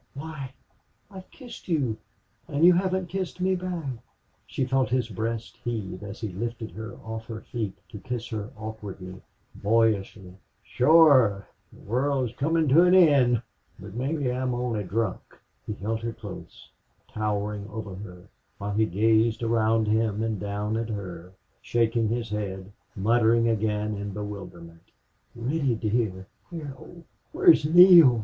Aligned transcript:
Why, 0.15 0.51
I've 1.11 1.29
kissed 1.29 1.67
you!... 1.67 1.95
and 2.47 2.65
you 2.65 2.73
haven't 2.73 3.05
kissed 3.05 3.39
me 3.39 3.53
back." 3.55 3.85
She 4.47 4.65
felt 4.65 4.89
his 4.89 5.09
breast 5.09 5.57
heave 5.63 6.01
as 6.01 6.19
he 6.19 6.29
lifted 6.29 6.71
her 6.71 6.95
off 7.03 7.27
her 7.27 7.41
feet 7.41 7.75
to 7.89 7.99
kiss 7.99 8.27
her 8.29 8.49
awkwardly, 8.57 9.21
boyishly. 9.53 10.37
"Shore 10.63 11.47
the 11.71 11.81
world's 11.81 12.33
comin' 12.33 12.67
to 12.69 12.81
an 12.81 12.95
end!... 12.95 13.43
But 13.77 13.93
mebbe 13.93 14.25
I'm 14.35 14.55
only 14.55 14.83
drunk!" 14.83 15.37
He 15.67 15.73
held 15.75 16.01
her 16.01 16.13
close, 16.13 16.71
towering 17.07 17.67
over 17.69 17.93
her, 17.93 18.27
while 18.57 18.73
he 18.73 18.87
gazed 18.87 19.43
around 19.43 19.85
him 19.85 20.23
and 20.23 20.39
down 20.39 20.77
at 20.77 20.89
her, 20.89 21.31
shaking 21.61 22.07
his 22.09 22.31
head, 22.31 22.71
muttering 22.95 23.47
again 23.47 23.95
in 23.97 24.13
bewilderment. 24.13 24.81
"Reddy 25.35 25.75
dear 25.75 26.25
where, 26.49 26.73
oh, 26.79 27.03
where 27.33 27.51
is 27.51 27.65
Neale?" 27.67 28.19